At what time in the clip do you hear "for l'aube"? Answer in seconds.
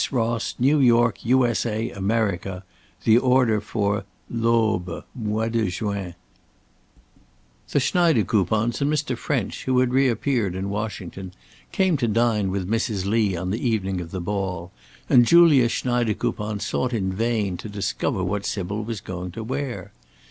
3.61-5.03